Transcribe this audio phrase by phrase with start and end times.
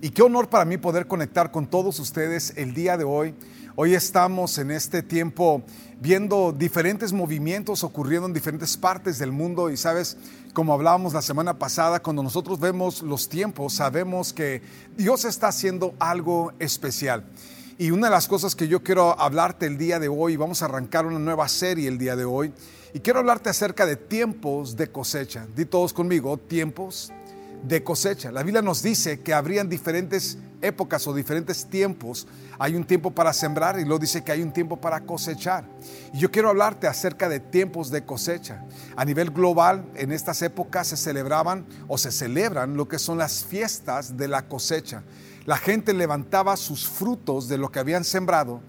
[0.00, 3.34] y qué honor para mí poder conectar con todos ustedes el día de hoy.
[3.74, 5.62] Hoy estamos en este tiempo
[6.00, 10.16] viendo diferentes movimientos ocurriendo en diferentes partes del mundo y sabes,
[10.52, 14.62] como hablábamos la semana pasada, cuando nosotros vemos los tiempos, sabemos que
[14.96, 17.24] Dios está haciendo algo especial.
[17.76, 20.64] Y una de las cosas que yo quiero hablarte el día de hoy, vamos a
[20.64, 22.52] arrancar una nueva serie el día de hoy,
[22.92, 25.46] y quiero hablarte acerca de tiempos de cosecha.
[25.54, 27.12] Di todos conmigo, tiempos
[27.62, 28.30] de cosecha.
[28.30, 32.26] La Biblia nos dice que habrían diferentes épocas o diferentes tiempos.
[32.58, 35.64] Hay un tiempo para sembrar y luego dice que hay un tiempo para cosechar.
[36.12, 38.64] Y yo quiero hablarte acerca de tiempos de cosecha.
[38.96, 43.44] A nivel global, en estas épocas se celebraban o se celebran lo que son las
[43.44, 45.02] fiestas de la cosecha.
[45.46, 48.60] La gente levantaba sus frutos de lo que habían sembrado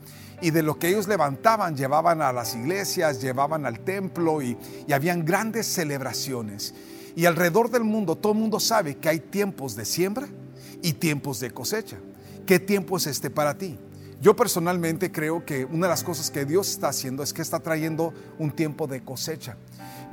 [0.42, 4.94] y de lo que ellos levantaban llevaban a las iglesias, llevaban al templo y, y
[4.94, 6.74] habían grandes celebraciones.
[7.20, 10.30] Y alrededor del mundo todo el mundo sabe que hay tiempos de siembra
[10.82, 11.98] y tiempos de cosecha.
[12.46, 13.78] ¿Qué tiempo es este para ti?
[14.22, 17.60] Yo personalmente creo que una de las cosas que Dios está haciendo es que está
[17.60, 19.58] trayendo un tiempo de cosecha.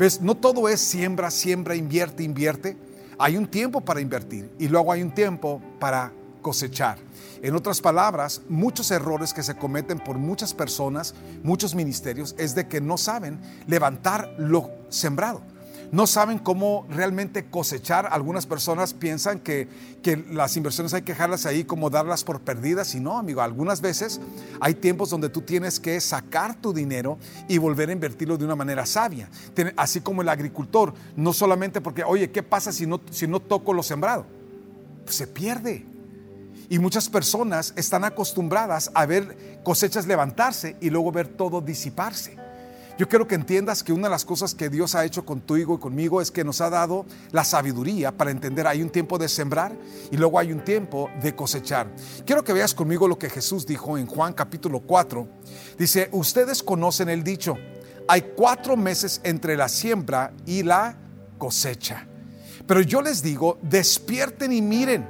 [0.00, 0.20] ¿Ves?
[0.20, 2.76] No todo es siembra, siembra, invierte, invierte.
[3.20, 6.98] Hay un tiempo para invertir y luego hay un tiempo para cosechar.
[7.40, 12.66] En otras palabras, muchos errores que se cometen por muchas personas, muchos ministerios, es de
[12.66, 15.40] que no saben levantar lo sembrado
[15.92, 18.08] no saben cómo realmente cosechar.
[18.10, 19.68] Algunas personas piensan que,
[20.02, 23.40] que, las inversiones hay que dejarlas ahí como darlas por perdidas y no, amigo.
[23.40, 24.20] Algunas veces
[24.60, 28.56] hay tiempos donde tú tienes que sacar tu dinero y volver a invertirlo de una
[28.56, 29.28] manera sabia.
[29.76, 33.72] Así como el agricultor, no solamente porque, oye, ¿qué pasa si no, si no toco
[33.72, 34.26] lo sembrado?
[35.04, 35.86] Pues se pierde.
[36.68, 42.45] Y muchas personas están acostumbradas a ver cosechas levantarse y luego ver todo disiparse.
[42.98, 45.78] Yo quiero que entiendas que una de las cosas que Dios ha hecho contigo y
[45.78, 49.76] conmigo es que nos ha dado la sabiduría para entender hay un tiempo de sembrar
[50.10, 51.88] y luego hay un tiempo de cosechar.
[52.24, 55.28] Quiero que veas conmigo lo que Jesús dijo en Juan capítulo 4.
[55.78, 57.58] Dice, ustedes conocen el dicho,
[58.08, 60.96] hay cuatro meses entre la siembra y la
[61.36, 62.06] cosecha.
[62.66, 65.06] Pero yo les digo, despierten y miren,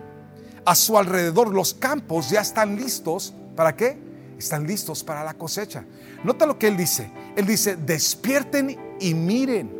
[0.65, 3.33] a su alrededor los campos ya están listos.
[3.55, 4.06] ¿Para qué?
[4.39, 5.85] Están listos para la cosecha.
[6.25, 7.11] Nota lo que él dice.
[7.37, 9.71] Él dice, despierten y miren.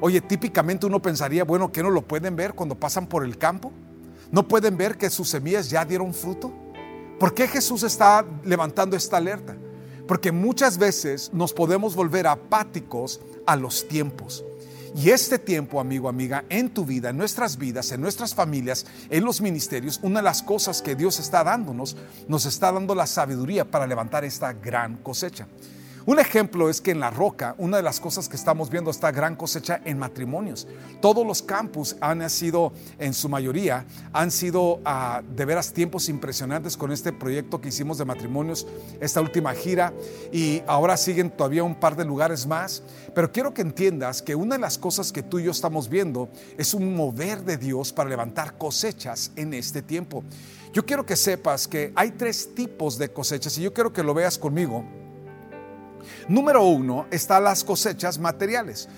[0.00, 3.72] Oye, típicamente uno pensaría, bueno, que no lo pueden ver cuando pasan por el campo?
[4.30, 6.52] ¿No pueden ver que sus semillas ya dieron fruto?
[7.20, 9.56] ¿Por qué Jesús está levantando esta alerta?
[10.08, 14.44] Porque muchas veces nos podemos volver apáticos a los tiempos.
[14.94, 19.24] Y este tiempo, amigo, amiga, en tu vida, en nuestras vidas, en nuestras familias, en
[19.24, 21.96] los ministerios, una de las cosas que Dios está dándonos,
[22.28, 25.46] nos está dando la sabiduría para levantar esta gran cosecha.
[26.04, 29.12] Un ejemplo es que en La Roca, una de las cosas que estamos viendo esta
[29.12, 30.66] gran cosecha en matrimonios.
[31.00, 36.76] Todos los campus han sido, en su mayoría, han sido ah, de veras tiempos impresionantes
[36.76, 38.66] con este proyecto que hicimos de matrimonios,
[39.00, 39.92] esta última gira,
[40.32, 42.82] y ahora siguen todavía un par de lugares más.
[43.14, 46.28] Pero quiero que entiendas que una de las cosas que tú y yo estamos viendo
[46.58, 50.24] es un mover de Dios para levantar cosechas en este tiempo.
[50.72, 54.14] Yo quiero que sepas que hay tres tipos de cosechas y yo quiero que lo
[54.14, 54.84] veas conmigo.
[56.28, 58.88] Número uno está las cosechas materiales.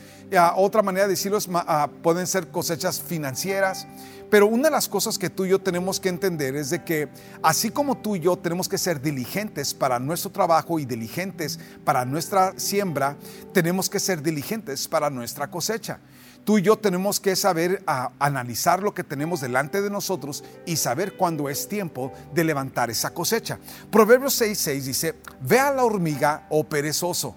[0.57, 3.87] otra manera de decirlo es, ah, pueden ser cosechas financieras,
[4.31, 7.09] pero una de las cosas que tú y yo tenemos que entender es de que
[7.43, 12.05] así como tú y yo tenemos que ser diligentes para nuestro trabajo y diligentes para
[12.05, 13.17] nuestra siembra,
[13.53, 16.01] tenemos que ser diligentes para nuestra cosecha.
[16.45, 17.83] Tú y yo tenemos que saber
[18.19, 23.15] analizar lo que tenemos delante de nosotros y saber cuándo es tiempo de levantar esa
[23.15, 23.59] cosecha.
[23.91, 27.35] Proverbios 6:6 dice, ve a la hormiga, oh perezoso,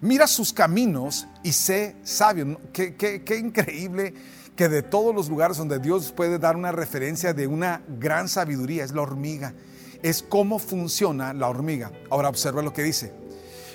[0.00, 2.58] mira sus caminos y sé sabio.
[2.72, 4.14] Qué, qué increíble
[4.56, 8.84] que de todos los lugares donde Dios puede dar una referencia de una gran sabiduría,
[8.84, 9.52] es la hormiga.
[10.02, 11.92] Es cómo funciona la hormiga.
[12.10, 13.19] Ahora observa lo que dice.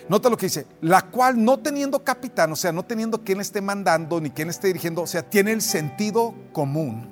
[0.08, 3.60] Nota lo que dice, la cual no teniendo capitán, o sea, no teniendo quien esté
[3.60, 7.10] mandando ni quien esté dirigiendo, o sea, tiene el sentido común.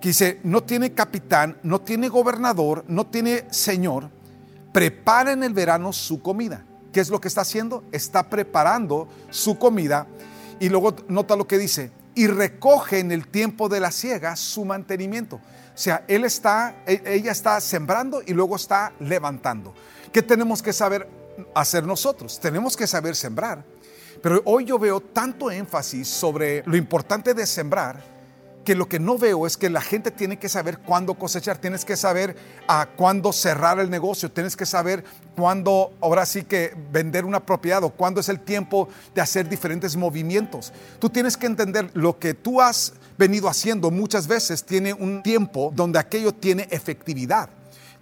[0.00, 4.10] Que dice, no tiene capitán, no tiene gobernador, no tiene señor,
[4.72, 6.64] prepara en el verano su comida.
[6.92, 7.84] ¿Qué es lo que está haciendo?
[7.92, 10.08] Está preparando su comida
[10.58, 14.64] y luego nota lo que dice, y recoge en el tiempo de la siega su
[14.64, 15.36] mantenimiento.
[15.36, 19.72] O sea, él está, e, ella está sembrando y luego está levantando.
[20.12, 21.19] ¿Qué tenemos que saber?
[21.54, 22.38] Hacer nosotros.
[22.40, 23.64] Tenemos que saber sembrar.
[24.22, 28.20] Pero hoy yo veo tanto énfasis sobre lo importante de sembrar
[28.64, 31.84] que lo que no veo es que la gente tiene que saber cuándo cosechar, tienes
[31.84, 32.36] que saber
[32.68, 35.02] a cuándo cerrar el negocio, tienes que saber
[35.34, 39.96] cuándo, ahora sí que vender una propiedad o cuándo es el tiempo de hacer diferentes
[39.96, 40.72] movimientos.
[40.98, 45.72] Tú tienes que entender lo que tú has venido haciendo muchas veces tiene un tiempo
[45.74, 47.48] donde aquello tiene efectividad.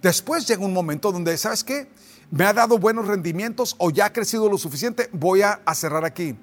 [0.01, 1.89] Después llega un momento donde, ¿sabes qué?
[2.31, 6.37] Me ha dado buenos rendimientos o ya ha crecido lo suficiente, voy a, cerrar aquí.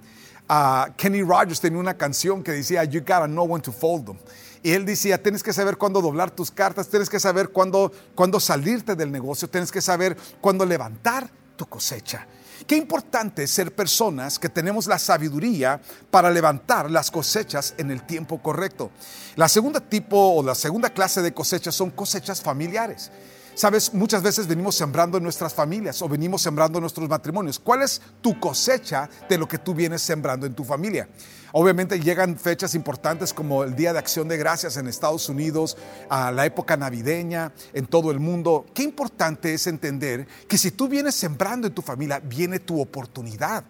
[0.48, 4.18] Uh, Kenny Rogers tenía una canción que decía, You gotta know when to fold them.
[4.64, 8.40] Y él decía, tienes que saber cuándo doblar tus cartas, tienes que saber cuándo, cuándo
[8.40, 12.26] salirte del negocio, tienes que saber cuándo levantar tu cosecha.
[12.66, 15.80] Qué importante ser personas que tenemos la sabiduría
[16.10, 18.90] para levantar las cosechas en el tiempo correcto.
[19.36, 23.12] La segunda tipo o la segunda clase de cosechas son cosechas familiares.
[23.56, 27.58] Sabes, muchas veces venimos sembrando en nuestras familias o venimos sembrando en nuestros matrimonios.
[27.58, 31.08] ¿Cuál es tu cosecha de lo que tú vienes sembrando en tu familia?
[31.52, 35.78] Obviamente llegan fechas importantes como el Día de Acción de Gracias en Estados Unidos,
[36.10, 38.66] a la época navideña en todo el mundo.
[38.74, 43.64] Qué importante es entender que si tú vienes sembrando en tu familia, viene tu oportunidad.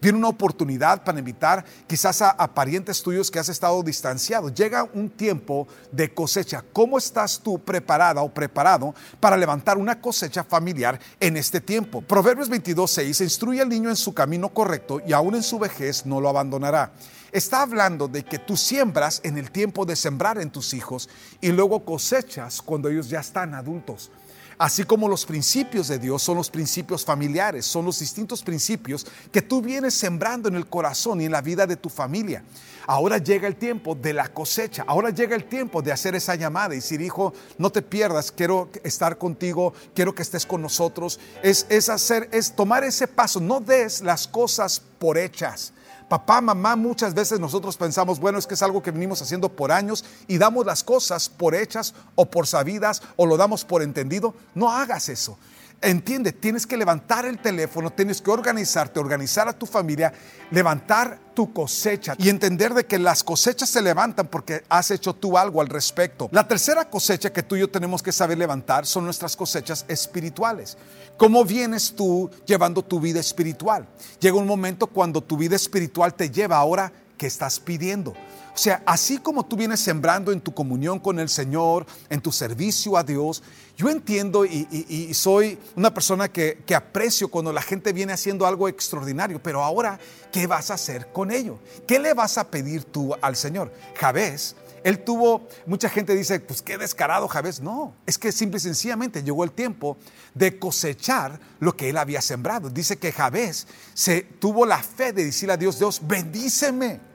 [0.00, 4.48] Viene una oportunidad para invitar quizás a, parientes tuyos que has estado distanciado.
[4.48, 6.64] Llega un tiempo de cosecha.
[6.72, 12.00] ¿Cómo estás tú preparada o preparado para levantar una cosecha familiar en este tiempo?
[12.00, 16.06] Proverbios 22, 6, instruye al niño en su camino correcto y aún en su vejez
[16.06, 16.92] no lo abandonará.
[17.32, 21.08] Está hablando de que tú siembras en el tiempo de sembrar en tus hijos
[21.40, 24.10] y luego cosechas cuando ellos ya están adultos.
[24.60, 29.40] Así como los principios de Dios son los principios familiares, son los distintos principios que
[29.40, 32.44] tú vienes sembrando en el corazón y en la vida de tu familia.
[32.86, 36.74] Ahora llega el tiempo de la cosecha, ahora llega el tiempo de hacer esa llamada
[36.74, 41.18] y decir, hijo, no te pierdas, quiero estar contigo, quiero que estés con nosotros.
[41.42, 45.72] Es, es hacer, es tomar ese paso, no des las cosas por hechas.
[46.10, 49.70] Papá, mamá, muchas veces nosotros pensamos, bueno, es que es algo que venimos haciendo por
[49.70, 54.34] años y damos las cosas por hechas o por sabidas o lo damos por entendido.
[54.56, 55.38] No hagas eso.
[55.82, 60.12] Entiende, tienes que levantar el teléfono, tienes que organizarte, organizar a tu familia,
[60.50, 65.38] levantar tu cosecha y entender de que las cosechas se levantan porque has hecho tú
[65.38, 66.28] algo al respecto.
[66.32, 70.76] La tercera cosecha que tú y yo tenemos que saber levantar son nuestras cosechas espirituales.
[71.16, 73.88] ¿Cómo vienes tú llevando tu vida espiritual?
[74.20, 78.12] Llega un momento cuando tu vida espiritual te lleva ahora que estás pidiendo.
[78.12, 82.32] O sea, así como tú vienes sembrando en tu comunión con el Señor, en tu
[82.32, 83.42] servicio a Dios,
[83.76, 88.68] yo entiendo y, soy una persona que, que, aprecio cuando la gente viene haciendo algo
[88.68, 90.00] extraordinario, pero ahora,
[90.32, 91.58] ¿qué vas a hacer con ello?
[91.86, 93.70] ¿Qué le vas a pedir tú al Señor?
[93.98, 97.60] Javés, él tuvo, mucha gente dice, pues qué descarado Javés.
[97.60, 99.98] No, es que simple y sencillamente llegó el tiempo
[100.34, 102.70] de cosechar lo que él había sembrado.
[102.70, 107.09] Dice que Javés se tuvo la fe de decirle a Dios, Dios, bendíceme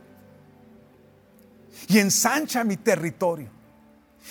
[1.88, 3.50] y ensancha mi territorio.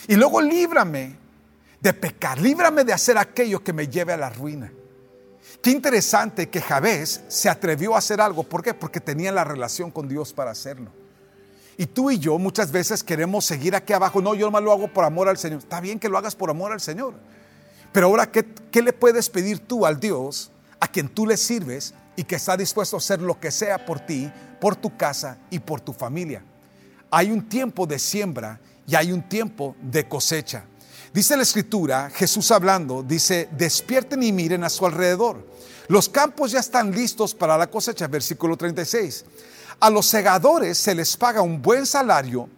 [0.08, 1.16] Y luego líbrame
[1.80, 4.72] de pecar, líbrame de hacer aquello que me lleve a la ruina.
[5.62, 8.42] Qué interesante que Javés se atrevió a hacer algo.
[8.42, 8.74] ¿Por qué?
[8.74, 10.90] Porque tenía la relación con Dios para hacerlo.
[11.76, 14.20] Y tú y yo muchas veces queremos seguir aquí abajo.
[14.20, 15.60] No, yo nomás lo hago por amor al Señor.
[15.60, 17.14] Está bien que lo hagas por amor al Señor.
[17.92, 21.94] Pero ahora, ¿qué, qué le puedes pedir tú al Dios a quien tú le sirves
[22.16, 24.30] y que está dispuesto a hacer lo que sea por ti,
[24.60, 26.42] por tu casa y por tu familia?
[27.16, 30.64] Hay un tiempo de siembra y hay un tiempo de cosecha.
[31.12, 35.46] Dice la escritura, Jesús hablando, dice, despierten y miren a su alrededor.
[35.86, 39.26] Los campos ya están listos para la cosecha, versículo 36.
[39.78, 42.48] A los segadores se les paga un buen salario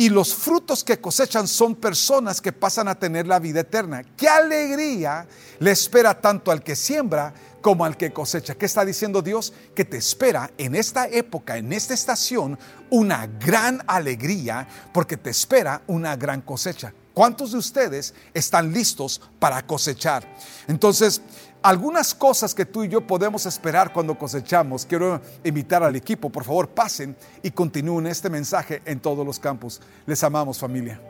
[0.00, 4.02] y los frutos que cosechan son personas que pasan a tener la vida eterna.
[4.16, 5.28] ¡Qué alegría
[5.58, 8.54] le espera tanto al que siembra como al que cosecha.
[8.54, 9.52] ¿Qué está diciendo Dios?
[9.74, 15.82] Que te espera en esta época, en esta estación, una gran alegría porque te espera
[15.86, 16.94] una gran cosecha.
[17.12, 20.26] ¿Cuántos de ustedes están listos para cosechar?
[20.66, 21.20] Entonces,
[21.62, 24.86] algunas cosas que tú y yo podemos esperar cuando cosechamos.
[24.86, 29.80] Quiero invitar al equipo, por favor, pasen y continúen este mensaje en todos los campos.
[30.06, 31.00] Les amamos familia.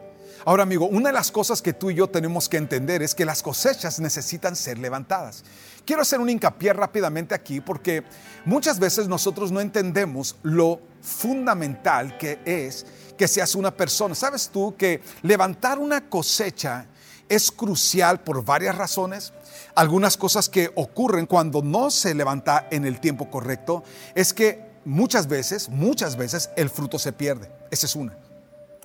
[0.45, 3.27] Ahora amigo, una de las cosas que tú y yo tenemos que entender es que
[3.27, 5.45] las cosechas necesitan ser levantadas.
[5.85, 8.05] Quiero hacer un hincapié rápidamente aquí porque
[8.47, 12.87] muchas veces nosotros no entendemos lo fundamental que es
[13.19, 14.15] que seas una persona.
[14.15, 16.87] ¿Sabes tú que levantar una cosecha
[17.29, 19.35] es crucial por varias razones?
[19.75, 25.27] Algunas cosas que ocurren cuando no se levanta en el tiempo correcto es que muchas
[25.27, 27.51] veces, muchas veces el fruto se pierde.
[27.71, 28.17] Esa es una.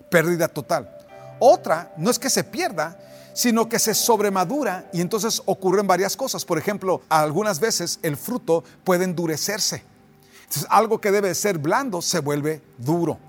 [0.09, 0.89] Pérdida total.
[1.39, 2.97] Otra no es que se pierda,
[3.33, 6.45] sino que se sobremadura y entonces ocurren varias cosas.
[6.45, 9.83] Por ejemplo, algunas veces el fruto puede endurecerse.
[10.69, 13.19] Algo que debe ser blando se vuelve duro.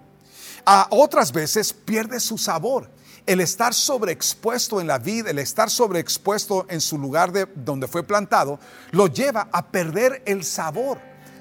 [0.64, 2.88] A otras veces pierde su sabor.
[3.26, 8.04] El estar sobreexpuesto en la vida, el estar sobreexpuesto en su lugar de donde fue
[8.04, 8.60] plantado,
[8.92, 11.00] lo lleva a perder el sabor,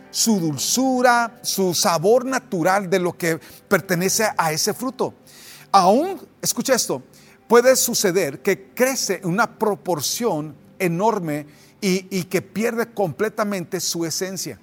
[0.09, 5.13] su dulzura, su sabor natural de lo que pertenece a ese fruto.
[5.71, 7.03] Aún, escucha esto,
[7.47, 11.45] puede suceder que crece en una proporción enorme
[11.81, 14.59] y que pierde completamente su esencia.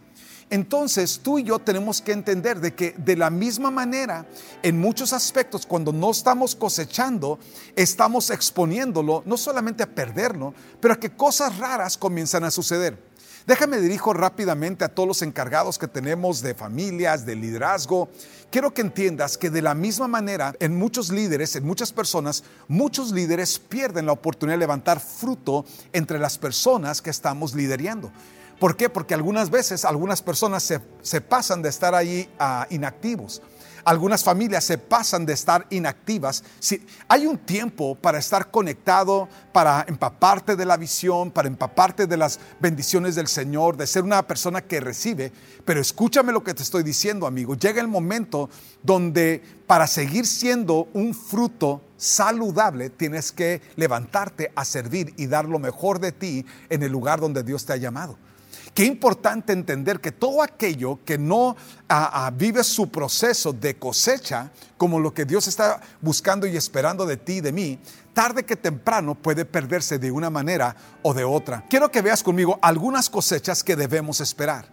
[0.53, 4.27] Entonces tú y yo tenemos que entender de que de la misma manera,
[4.63, 7.39] en muchos aspectos, cuando no estamos cosechando,
[7.75, 13.03] estamos exponiéndolo no solamente a perderlo, pero a que cosas raras comienzan a suceder.
[13.47, 18.11] Déjame dirijo rápidamente a todos los encargados que tenemos de familias, de liderazgo.
[18.51, 23.11] Quiero que entiendas que de la misma manera, en muchos líderes, en muchas personas, muchos
[23.11, 28.13] líderes pierden la oportunidad de levantar fruto entre las personas que estamos liderando.
[28.63, 28.89] ¿Por qué?
[28.89, 30.63] Porque algunas veces algunas personas
[31.03, 33.43] se, pasan de estar ahí ah, inactivos.
[33.85, 36.45] Algunas familias se pasan de estar inactivas.
[36.61, 42.17] Si, hay un tiempo para estar conectado, para empaparte de la visión, para empaparte de
[42.17, 45.33] las bendiciones del Señor, de ser una persona que recibe.
[45.65, 47.57] Pero escúchame lo que te estoy diciendo, amigo.
[47.57, 48.49] Llega el momento
[48.81, 55.59] donde para seguir siendo un fruto saludable tienes que levantarte a servir y dar lo
[55.59, 58.17] mejor de ti en el lugar donde Dios te ha llamado.
[58.75, 61.57] Qué importante entender que todo aquello que no
[62.35, 67.35] vive su proceso de cosecha, como lo que Dios está buscando y esperando de ti
[67.35, 67.79] y de mí,
[68.15, 71.67] tarde que temprano puede perderse de una manera o de otra.
[71.69, 74.67] Quiero que veas conmigo algunas cosechas que debemos esperar.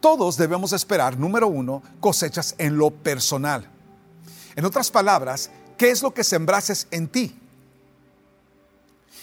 [0.00, 3.70] Todos debemos esperar, número uno, cosechas en lo personal.
[4.56, 7.38] En otras palabras, ¿qué es lo que sembrases en ti?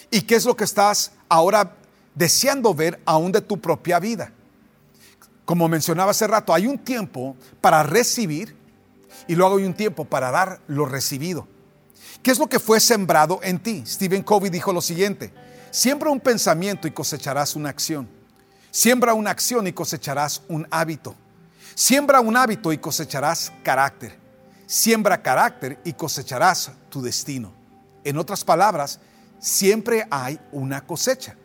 [0.09, 1.75] ¿Y qué es lo que estás ahora
[2.15, 4.31] deseando ver aún de tu propia vida.
[5.45, 8.55] Como mencionaba hace rato, hay un tiempo para recibir
[9.27, 11.47] y luego hay un tiempo para dar lo recibido.
[12.23, 13.83] ¿Qué es lo que fue sembrado en ti?
[13.85, 15.33] Stephen Covey dijo lo siguiente,
[15.71, 18.07] siembra un pensamiento y cosecharás una acción.
[18.69, 21.15] Siembra una acción y cosecharás un hábito.
[21.75, 24.17] Siembra un hábito y cosecharás carácter.
[24.65, 27.51] Siembra carácter y cosecharás tu destino.
[28.03, 28.99] En otras palabras,
[29.39, 31.35] siempre hay una cosecha.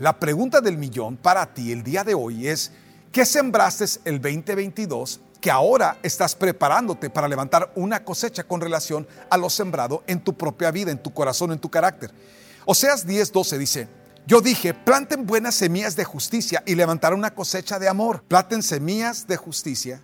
[0.00, 2.72] La pregunta del millón para ti el día de hoy es,
[3.12, 9.36] ¿qué sembraste el 2022 que ahora estás preparándote para levantar una cosecha con relación a
[9.36, 12.10] lo sembrado en tu propia vida, en tu corazón, en tu carácter?
[12.64, 13.88] Oseas 10:12 dice,
[14.26, 18.22] yo dije, planten buenas semillas de justicia y levantarán una cosecha de amor.
[18.26, 20.00] Planten semillas de justicia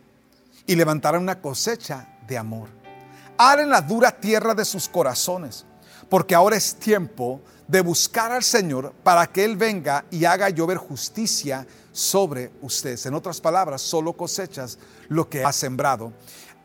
[0.66, 2.68] y levantarán una cosecha de amor.
[3.38, 5.64] Haren la dura tierra de sus corazones,
[6.10, 10.78] porque ahora es tiempo de buscar al Señor para que Él venga y haga llover
[10.78, 13.06] justicia sobre ustedes.
[13.06, 16.12] En otras palabras, solo cosechas lo que ha sembrado.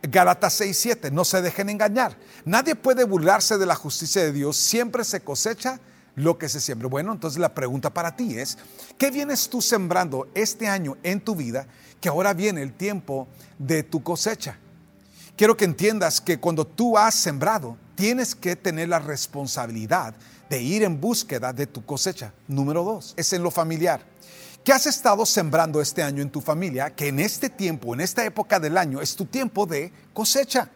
[0.03, 2.17] Gálatas 6:7, no se dejen engañar.
[2.45, 5.79] Nadie puede burlarse de la justicia de Dios, siempre se cosecha
[6.15, 6.87] lo que se siembra.
[6.87, 8.57] Bueno, entonces la pregunta para ti es,
[8.97, 11.67] ¿qué vienes tú sembrando este año en tu vida
[11.99, 13.27] que ahora viene el tiempo
[13.57, 14.57] de tu cosecha?
[15.37, 20.15] Quiero que entiendas que cuando tú has sembrado, tienes que tener la responsabilidad
[20.51, 22.33] de ir en búsqueda de tu cosecha.
[22.49, 24.01] Número dos, es en lo familiar.
[24.65, 26.93] ¿Qué has estado sembrando este año en tu familia?
[26.93, 30.69] Que en este tiempo, en esta época del año, es tu tiempo de cosecha.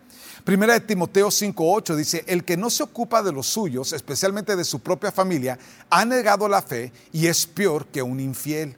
[0.45, 4.63] Primera de Timoteo 5:8 dice, el que no se ocupa de los suyos, especialmente de
[4.63, 8.77] su propia familia, ha negado la fe y es peor que un infiel.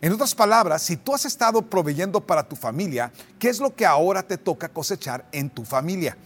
[0.00, 3.86] En otras palabras, si tú has estado proveyendo para tu familia, ¿qué es lo que
[3.86, 6.16] ahora te toca cosechar en tu familia?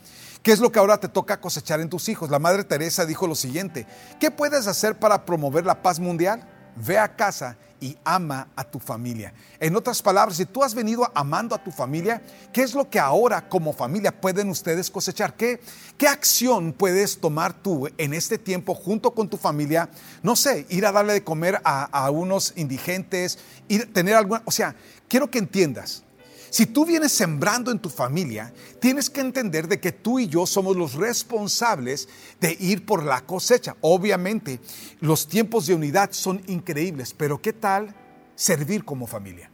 [0.47, 2.31] ¿Qué es lo que ahora te toca cosechar en tus hijos?
[2.31, 3.85] La Madre Teresa dijo lo siguiente,
[4.21, 6.49] ¿qué puedes hacer para promover la paz mundial?
[6.76, 9.35] Ve a casa y ama a tu familia.
[9.59, 12.23] En otras palabras, si tú has venido amando a tu familia,
[12.53, 15.35] ¿qué es lo que ahora como familia pueden ustedes cosechar?
[15.35, 15.61] ¿Qué,
[15.99, 19.91] qué acción puedes tomar tú en este tiempo junto con tu familia?
[20.23, 24.76] No sé, ir a darle de comer a, unos indigentes, ir, tener alguna, o sea,
[25.09, 26.05] quiero que entiendas
[26.50, 30.47] si tú vienes sembrando en tu familia, tienes que entender de que tú y yo
[30.47, 32.09] somos los responsables
[32.41, 33.76] de ir por la cosecha.
[33.81, 34.61] Obviamente,
[35.00, 37.95] los tiempos de unidad son increíbles, pero ¿qué tal
[38.35, 39.50] servir como familia?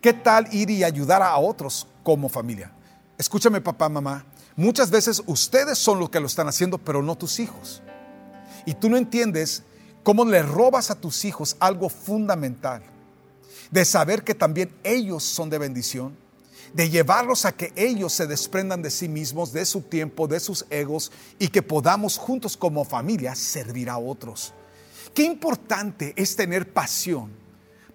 [0.00, 2.72] ¿Qué tal ir y ayudar a otros como familia?
[3.18, 4.24] Escúchame papá, mamá,
[4.56, 7.82] muchas veces ustedes son los que lo están haciendo, pero no tus hijos.
[8.64, 9.62] Y tú no entiendes
[10.02, 12.82] cómo le robas a tus hijos algo fundamental
[13.70, 16.16] de saber que también ellos son de bendición,
[16.74, 20.64] de llevarlos a que ellos se desprendan de sí mismos, de su tiempo, de sus
[20.70, 24.52] egos y que podamos juntos como familia servir a otros.
[25.14, 27.30] Qué importante es tener pasión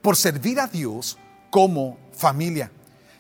[0.01, 1.17] por servir a Dios
[1.50, 2.72] como familia.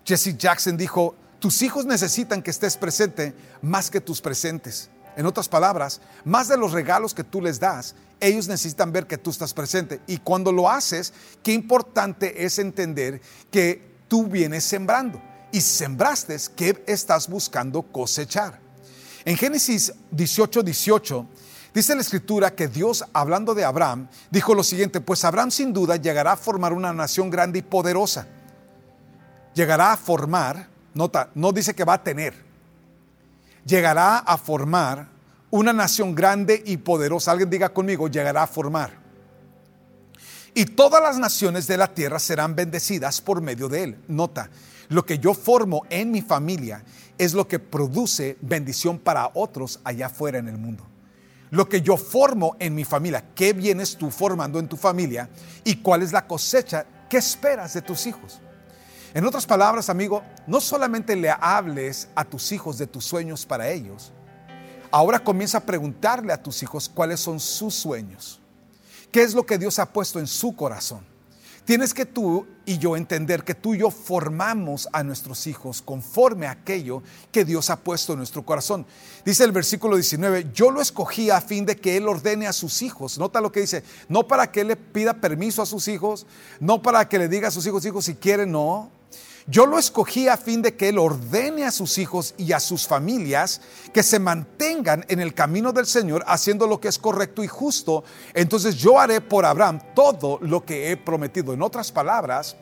[0.03, 4.89] Jesse Jackson dijo, tus hijos necesitan que estés presente más que tus presentes.
[5.15, 9.17] En otras palabras, más de los regalos que tú les das, ellos necesitan ver que
[9.17, 10.01] tú estás presente.
[10.07, 15.21] Y cuando lo haces, qué importante es entender que tú vienes sembrando.
[15.51, 18.59] Y sembraste, ¿qué estás buscando cosechar?
[19.23, 21.25] En Génesis 18, 18,
[21.73, 25.95] dice la escritura que Dios, hablando de Abraham, dijo lo siguiente, pues Abraham sin duda
[25.95, 28.27] llegará a formar una nación grande y poderosa.
[29.53, 32.35] Llegará a formar, nota, no dice que va a tener,
[33.65, 35.14] llegará a formar
[35.55, 37.31] una nación grande y poderosa.
[37.31, 38.91] Alguien diga conmigo, llegará a formar.
[40.53, 43.97] Y todas las naciones de la tierra serán bendecidas por medio de él.
[44.09, 44.49] Nota,
[44.89, 46.83] lo que yo formo en mi familia
[47.17, 50.85] es lo que produce bendición para otros allá afuera en el mundo.
[51.51, 55.29] Lo que yo formo en mi familia, ¿qué vienes tú formando en tu familia?
[55.63, 58.41] ¿Y cuál es la cosecha que esperas de tus hijos?
[59.13, 63.69] En otras palabras, amigo, no solamente le hables a tus hijos de tus sueños para
[63.69, 64.11] ellos,
[64.95, 68.39] ahora comienza a preguntarle a tus hijos cuáles son sus sueños,
[69.11, 71.01] qué es lo que Dios ha puesto en su corazón.
[71.65, 76.47] Tienes que tú y yo entender que tú y yo formamos a nuestros hijos conforme
[76.47, 78.85] a aquello que Dios ha puesto en nuestro corazón.
[79.25, 82.81] Dice el versículo 19, yo lo escogí a fin de que Él ordene a sus
[82.81, 83.17] hijos.
[83.17, 86.25] Nota lo que dice, no para que Él le pida permiso a sus hijos,
[86.61, 88.89] no para que le diga a sus hijos, hijos, si quieren, no.
[89.47, 92.87] Yo lo escogí a fin de que Él ordene a sus hijos y a sus
[92.87, 93.61] familias
[93.93, 98.03] que se mantengan en el camino del Señor haciendo lo que es correcto y justo.
[98.33, 101.53] Entonces yo haré por Abraham todo lo que he prometido.
[101.53, 102.55] En otras palabras,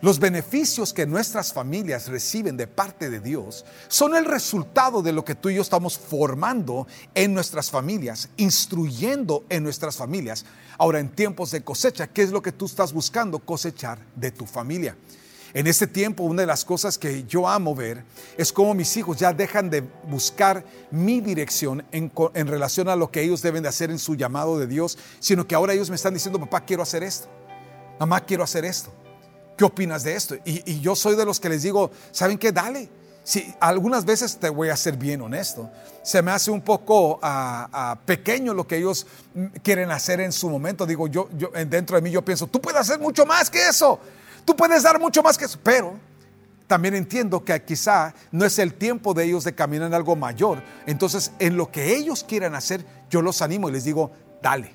[0.00, 5.24] los beneficios que nuestras familias reciben de parte de Dios son el resultado de lo
[5.24, 10.44] que tú y yo estamos formando en nuestras familias, instruyendo en nuestras familias.
[10.78, 14.46] Ahora, en tiempos de cosecha, ¿qué es lo que tú estás buscando cosechar de tu
[14.46, 14.94] familia?
[15.54, 18.04] En este tiempo, una de las cosas que yo amo ver
[18.36, 22.10] es cómo mis hijos ya dejan de buscar mi dirección en,
[22.46, 25.54] relación a lo que ellos deben de hacer en su llamado de Dios, sino que
[25.54, 27.28] ahora ellos me están diciendo, papá, quiero hacer esto,
[27.98, 28.92] mamá, quiero hacer esto.
[29.56, 30.36] ¿Qué opinas de esto?
[30.44, 32.52] Y, yo soy de los que les digo, ¿saben qué?
[32.52, 32.88] Dale.
[33.24, 35.68] Si algunas veces te voy a ser bien honesto,
[36.02, 39.06] se me hace un poco ah, ah, pequeño lo que ellos
[39.62, 40.86] quieren hacer en su momento.
[40.86, 43.98] Digo, yo, yo dentro de mí yo pienso, tú puedes hacer mucho más que eso.
[44.48, 46.00] Tú puedes dar mucho más que eso, pero
[46.66, 50.62] también entiendo que quizá no es el tiempo de ellos de caminar en algo mayor.
[50.86, 54.10] Entonces, en lo que ellos quieran hacer, yo los animo y les digo,
[54.42, 54.74] dale,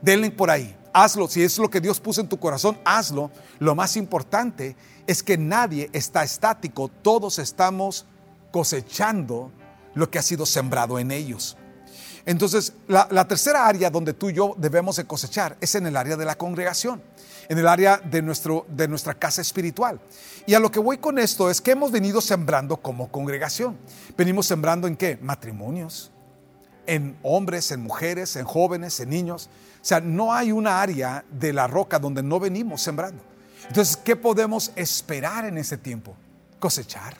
[0.00, 1.28] denle por ahí, hazlo.
[1.28, 3.30] Si es lo que Dios puso en tu corazón, hazlo.
[3.58, 8.06] Lo más importante es que nadie está estático, todos estamos
[8.50, 9.52] cosechando
[9.92, 11.58] lo que ha sido sembrado en ellos.
[12.24, 15.98] Entonces, la, la tercera área donde tú y yo debemos de cosechar es en el
[15.98, 17.02] área de la congregación
[17.48, 20.00] en el área de, nuestro, de nuestra casa espiritual.
[20.46, 23.76] Y a lo que voy con esto es que hemos venido sembrando como congregación.
[24.16, 25.18] Venimos sembrando en qué?
[25.20, 26.10] Matrimonios,
[26.86, 29.48] en hombres, en mujeres, en jóvenes, en niños.
[29.80, 33.22] O sea, no hay una área de la roca donde no venimos sembrando.
[33.68, 36.16] Entonces, ¿qué podemos esperar en ese tiempo?
[36.58, 37.16] Cosechar.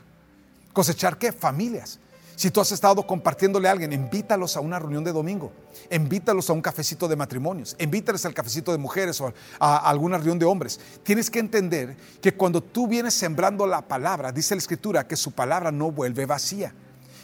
[0.72, 1.32] ¿Cosechar qué?
[1.32, 1.98] Familias.
[2.42, 5.52] Si tú has estado compartiéndole a alguien, invítalos a una reunión de domingo,
[5.88, 10.40] invítalos a un cafecito de matrimonios, invítales al cafecito de mujeres o a, alguna reunión
[10.40, 10.80] de hombres.
[11.04, 15.30] Tienes que entender que cuando tú vienes sembrando la palabra, dice la escritura que su
[15.30, 16.74] palabra no vuelve vacía.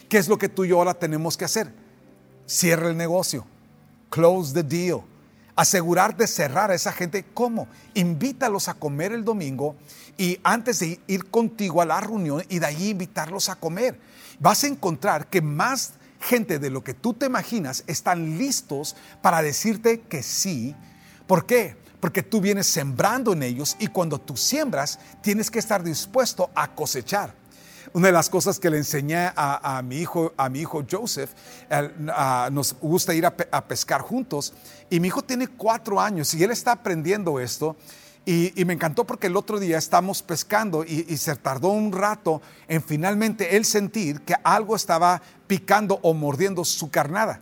[0.09, 1.73] ¿Qué es lo que tú y yo ahora tenemos que hacer?
[2.47, 3.45] Cierra el negocio,
[4.11, 5.03] close the deal,
[5.59, 7.25] asegurar de cerrar a esa gente.
[7.35, 7.67] ¿Cómo?
[7.95, 9.77] Invítalos a comer el domingo
[10.17, 13.99] y antes de ir contigo a la reunión y de ahí invitarlos a comer
[14.39, 19.43] vas a encontrar que más gente de lo que tú te imaginas están listos para
[19.43, 20.75] decirte que sí.
[21.27, 21.77] ¿Por qué?
[22.01, 26.75] Porque tú vienes sembrando en ellos y cuando tú siembras tienes que estar dispuesto a
[26.75, 27.35] cosechar.
[27.93, 31.31] Una de las cosas que le enseñé a, mi, hijo, a mi hijo Joseph,
[32.51, 34.53] nos gusta ir a, pescar juntos
[34.91, 37.77] y mi hijo tiene cuatro años y él está aprendiendo esto
[38.27, 42.83] y, me encantó porque el otro día estamos pescando y, se tardó un rato en
[42.83, 47.41] finalmente él sentir que algo estaba picando o mordiendo su carnada.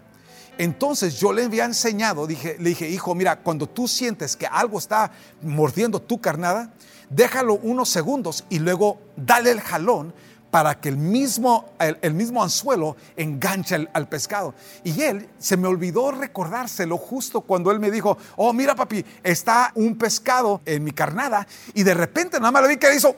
[0.59, 4.79] Entonces yo le había enseñado, dije, le dije, hijo, mira, cuando tú sientes que algo
[4.79, 6.73] está mordiendo tu carnada,
[7.11, 10.15] déjalo unos segundos y luego dale el jalón
[10.57, 14.55] para que el mismo, el, mismo anzuelo enganche al, pescado.
[14.85, 19.71] Y él se me olvidó recordárselo justo cuando él me dijo, oh, mira papi, está
[19.75, 23.15] un pescado en mi carnada y de repente nada más lo vi que hizo,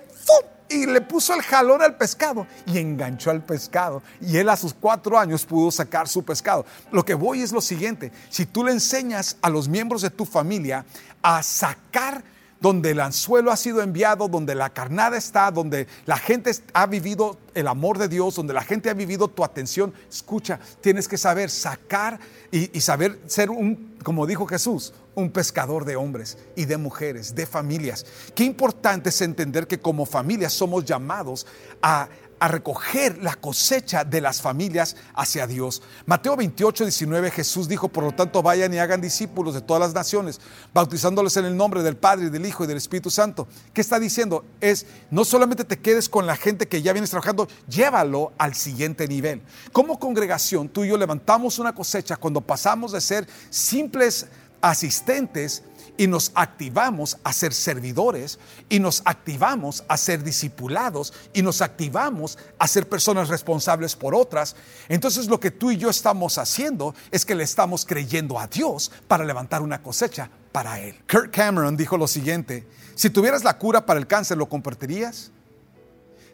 [0.69, 4.03] y le puso el jalón al pescado y enganchó al pescado.
[4.21, 6.67] Y él a sus cuatro años pudo sacar su pescado.
[6.91, 10.25] Lo que voy es lo siguiente, si tú le enseñas a los miembros de tu
[10.25, 10.85] familia
[11.23, 12.25] a sacar
[12.61, 17.39] donde el anzuelo ha sido enviado, donde la carnada está, donde la gente ha vivido
[17.55, 21.51] el amor de Dios, donde la gente ha vivido tu atención, escucha, tienes que saber
[21.51, 22.19] sacar
[22.51, 27.47] y, saber ser un, como dijo Jesús, un pescador de hombres y de mujeres, de
[27.47, 28.07] familias.
[28.35, 31.47] Qué importante es entender que como familias somos llamados
[31.83, 32.09] a,
[32.47, 35.83] recoger la cosecha de las familias hacia Dios.
[36.07, 39.95] Mateo 28, 19, Jesús dijo, por lo tanto, vayan y hagan discípulos de todas las
[39.95, 40.41] naciones,
[40.73, 43.49] bautizándoles en el nombre del Padre, del Hijo y del Espíritu Santo.
[43.73, 44.45] ¿Qué está diciendo?
[44.61, 49.09] Es, no solamente te quedes con la gente que ya vienes trabajando, llévalo al siguiente
[49.09, 49.43] nivel.
[49.73, 54.27] Como congregación, tú y yo levantamos una cosecha cuando pasamos de ser simples
[54.61, 55.63] asistentes
[55.99, 58.39] y nos activamos a ser servidores
[58.71, 64.57] y nos activamos a ser discipulados y nos activamos a ser personas responsables por otras.
[64.89, 68.91] Entonces lo que tú y yo estamos haciendo es que le estamos creyendo a Dios
[69.07, 70.95] para levantar una cosecha para Él.
[71.11, 75.33] Kurt Cameron dijo lo siguiente, si tuvieras la cura para el cáncer, ¿lo compartirías?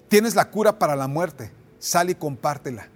[0.08, 2.88] Tienes la cura para la muerte, sal y compártela.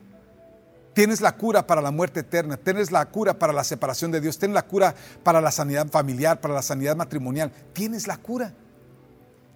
[0.99, 4.37] Tienes la cura para la muerte eterna, tienes la cura para la separación de Dios,
[4.37, 7.53] tienes la cura para la sanidad familiar, para la sanidad matrimonial.
[7.73, 8.53] Tienes la cura.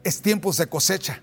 [0.04, 1.20] Es tiempos de cosecha.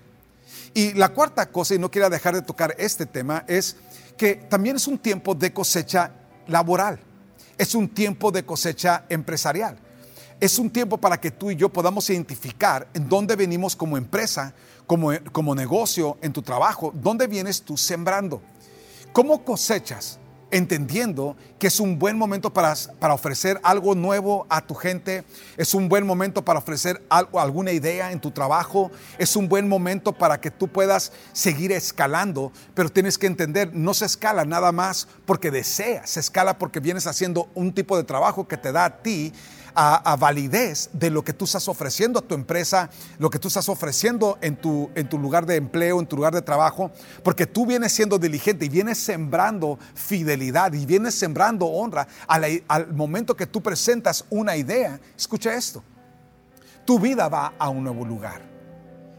[0.74, 3.76] Y la cuarta cosa, y no quiero dejar de tocar este tema, es
[4.18, 6.10] que también es un tiempo de cosecha
[6.48, 7.00] laboral.
[7.56, 9.78] Es un tiempo de cosecha empresarial.
[10.38, 14.52] Es un tiempo para que tú y yo podamos identificar en dónde venimos como empresa,
[14.86, 18.42] como, como negocio, en tu trabajo, dónde vienes tú sembrando.
[19.12, 20.20] ¿Cómo cosechas?
[20.52, 25.24] entendiendo que es un buen momento para, para, ofrecer algo nuevo a tu gente,
[25.56, 29.68] es un buen momento para ofrecer algo, alguna idea en tu trabajo, es un buen
[29.68, 34.72] momento para que tú puedas seguir escalando, pero tienes que entender, no se escala nada
[34.72, 38.86] más porque deseas, se escala porque vienes haciendo un tipo de trabajo que te da
[38.86, 39.32] a ti
[39.82, 43.66] a, validez de lo que tú estás ofreciendo a tu empresa, lo que tú estás
[43.70, 46.90] ofreciendo en tu, en tu lugar de empleo, en tu lugar de trabajo,
[47.22, 52.92] porque tú vienes siendo diligente y vienes sembrando fidelidad y vienes sembrando honra al, al
[52.92, 55.00] momento que tú presentas una idea.
[55.16, 55.82] Escucha esto,
[56.84, 58.50] tu vida va a un nuevo lugar.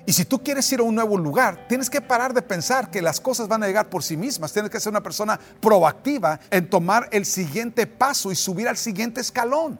[0.05, 3.01] Y si tú quieres ir a un nuevo lugar, tienes que parar de pensar que
[3.01, 4.53] las cosas van a llegar por sí mismas.
[4.53, 9.21] Tienes que ser una persona proactiva en tomar el siguiente paso y subir al siguiente
[9.21, 9.79] escalón.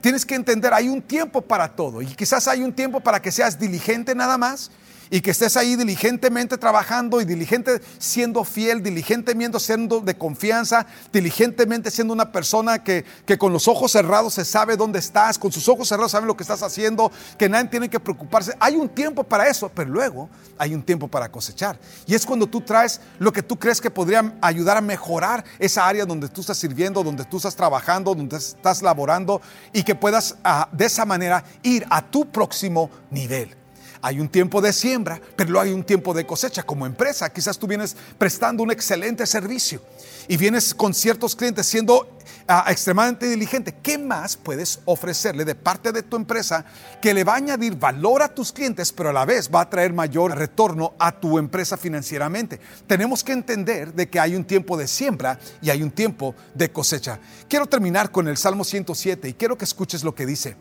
[0.00, 2.02] Tienes que entender, hay un tiempo para todo.
[2.02, 4.70] Y quizás hay un tiempo para que seas diligente nada más
[5.10, 11.90] y que estés ahí diligentemente trabajando y diligente siendo fiel, diligentemente siendo de confianza, diligentemente
[11.90, 15.68] siendo una persona que, que, con los ojos cerrados se sabe dónde estás, con sus
[15.68, 18.54] ojos cerrados saben lo que estás haciendo, que nadie tiene que preocuparse.
[18.58, 21.78] Hay un tiempo para eso, pero luego hay un tiempo para cosechar.
[22.06, 25.86] Y es cuando tú traes lo que tú crees que podría ayudar a mejorar esa
[25.86, 29.40] área donde tú estás sirviendo, donde tú estás trabajando, donde estás laborando
[29.72, 33.65] y que puedas ah, de esa manera ir a tu próximo nivel.
[34.06, 36.62] Hay un tiempo de siembra, pero luego hay un tiempo de cosecha.
[36.62, 39.82] Como empresa, quizás tú vienes prestando un excelente servicio
[40.28, 42.16] y vienes con ciertos clientes siendo
[42.46, 43.74] ah, extremadamente diligente.
[43.82, 46.64] ¿Qué más puedes ofrecerle de parte de tu empresa
[47.02, 49.70] que le va a añadir valor a tus clientes, pero a la vez va a
[49.70, 52.60] traer mayor retorno a tu empresa financieramente?
[52.86, 56.70] Tenemos que entender de que hay un tiempo de siembra y hay un tiempo de
[56.70, 57.18] cosecha.
[57.48, 60.56] Quiero terminar con el Salmo 107 y quiero que escuches lo que dice.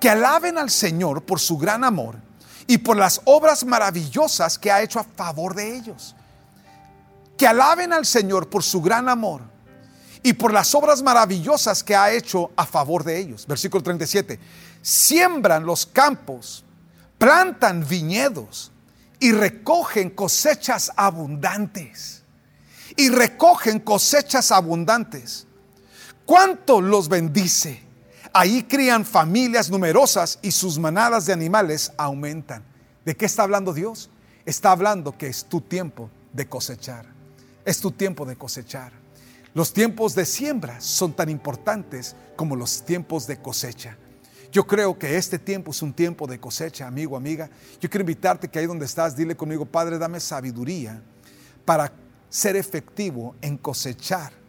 [0.00, 2.24] Que alaben al Señor por su gran amor
[2.66, 6.14] y por las obras maravillosas que ha hecho a favor de ellos.
[7.36, 9.42] Que alaben al Señor por su gran amor
[10.22, 13.46] y por las obras maravillosas que ha hecho a favor de ellos.
[13.46, 14.40] Versículo 37.
[14.82, 16.64] Siembran los campos,
[17.18, 18.72] plantan viñedos
[19.20, 22.22] y recogen cosechas abundantes.
[22.96, 25.46] Y recogen cosechas abundantes.
[26.24, 27.85] ¿Cuánto los bendice?
[28.38, 32.62] Ahí crían familias numerosas y sus manadas de animales aumentan.
[33.02, 34.10] ¿De qué está hablando Dios?
[34.44, 37.06] Está hablando que es tu tiempo de cosechar.
[37.64, 38.92] Es tu tiempo de cosechar.
[39.54, 43.96] Los tiempos de siembra son tan importantes como los tiempos de cosecha.
[44.52, 47.48] Yo creo que este tiempo es un tiempo de cosecha, amigo, amiga.
[47.80, 51.00] Yo quiero invitarte que ahí donde estás, dile conmigo, Padre, dame sabiduría
[51.64, 51.90] para
[52.28, 54.45] ser efectivo en cosechar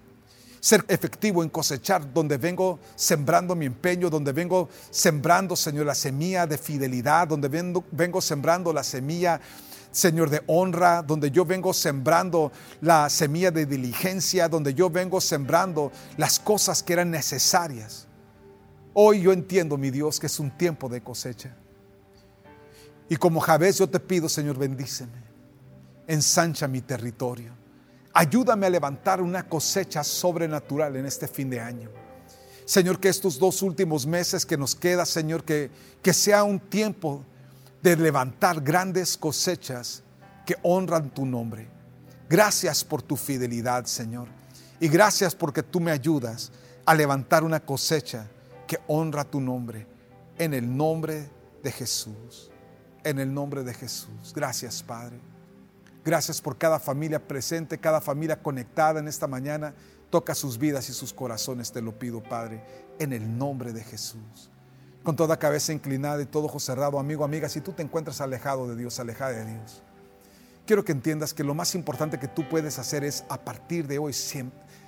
[0.67, 6.45] ser efectivo en cosechar, donde vengo sembrando mi empeño, donde vengo sembrando, Señor, la semilla
[6.45, 9.39] de fidelidad, donde vengo, vengo sembrando la semilla,
[9.91, 12.51] Señor, de honra, donde yo vengo sembrando
[12.81, 18.05] la semilla de diligencia, donde yo vengo sembrando las cosas que eran necesarias.
[18.93, 21.55] Hoy yo entiendo, mi Dios, que es un tiempo de cosecha.
[23.07, 25.23] Y como Jabez yo te pido, Señor, bendíceme.
[26.07, 27.66] Ensancha mi territorio.
[28.19, 31.91] Ayúdame a levantar una cosecha sobrenatural en este fin de año.
[32.65, 35.69] Señor, que estos dos últimos meses que nos queda, Señor, que,
[36.01, 37.23] que sea un tiempo
[37.83, 40.01] de levantar grandes cosechas
[40.47, 41.67] que honran tu nombre.
[42.27, 44.29] Gracias por tu fidelidad, Señor.
[44.79, 46.51] Y gracias porque tú me ayudas
[46.87, 48.25] a levantar una cosecha
[48.65, 49.85] que honra tu nombre.
[50.39, 51.29] En el nombre
[51.61, 52.49] de Jesús.
[53.03, 54.33] En el nombre de Jesús.
[54.33, 55.19] Gracias, Padre.
[56.07, 59.73] Gracias por cada familia presente, cada familia conectada en esta mañana.
[60.09, 62.63] Toca sus vidas y sus corazones, te lo pido, Padre,
[62.97, 64.49] en el nombre de Jesús.
[65.03, 68.69] Con toda cabeza inclinada y todo ojo cerrado, amigo, amiga, si tú te encuentras alejado
[68.69, 69.83] de Dios, alejada de Dios,
[70.65, 73.99] quiero que entiendas que lo más importante que tú puedes hacer es a partir de
[73.99, 74.13] hoy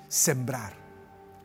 [0.08, 0.72] sembrar.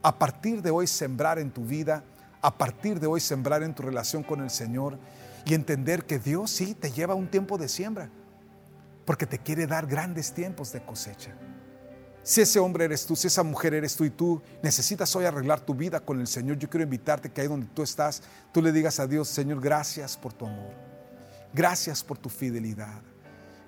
[0.01, 2.01] A partir de hoy sembrar en tu vida,
[2.41, 4.97] a partir de hoy sembrar en tu relación con el Señor
[5.43, 8.09] y entender que Dios sí te lleva un tiempo de siembra,
[9.05, 11.31] porque te quiere dar grandes tiempos de cosecha.
[12.23, 15.59] Si ese hombre eres tú, si esa mujer eres tú y tú necesitas hoy arreglar
[15.59, 18.71] tu vida con el Señor, yo quiero invitarte que ahí donde tú estás, tú le
[18.71, 20.73] digas a Dios, Señor, gracias por tu amor.
[21.53, 22.99] Gracias por tu fidelidad.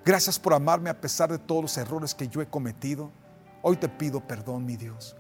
[0.04, 3.12] Gracias por amarme a pesar de todos los errores que yo he cometido.
[3.62, 5.16] Hoy te pido perdón, mi Dios.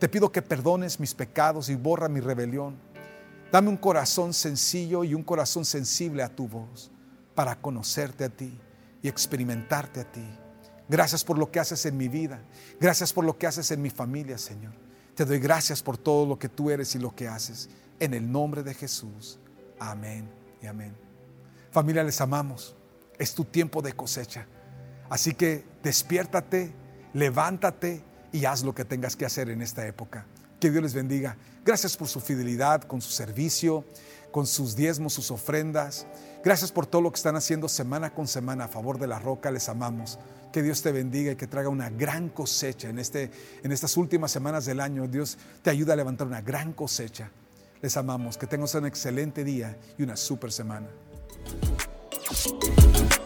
[0.00, 2.76] Te pido que perdones mis pecados y borra mi rebelión.
[3.52, 6.90] Dame un corazón sencillo y un corazón sensible a tu voz
[7.36, 8.58] para conocerte a ti
[9.02, 10.26] y experimentarte a ti.
[10.88, 12.42] Gracias por lo que haces en mi vida.
[12.80, 14.72] Gracias por lo que haces en mi familia, Señor.
[15.14, 17.68] Te doy gracias por todo lo que tú eres y lo que haces.
[17.98, 19.38] En el nombre de Jesús.
[19.78, 20.28] Amén
[20.62, 20.96] y amén.
[21.70, 22.76] Familia, les amamos.
[23.18, 24.46] Es tu tiempo de cosecha.
[25.08, 26.72] Así que despiértate,
[27.12, 30.26] levántate y haz lo que tengas que hacer en esta época.
[30.60, 31.36] Que Dios les bendiga.
[31.64, 33.84] Gracias por su fidelidad, con su servicio,
[34.30, 36.06] con sus diezmos, sus ofrendas.
[36.44, 39.50] Gracias por todo lo que están haciendo semana con semana a favor de la roca.
[39.50, 40.18] Les amamos.
[40.52, 43.30] Que Dios te bendiga y que traiga una gran cosecha en, este,
[43.62, 45.08] en estas últimas semanas del año.
[45.08, 47.30] Dios te ayuda a levantar una gran cosecha.
[47.80, 48.36] Les amamos.
[48.36, 50.88] Que tengas un excelente día y una super semana.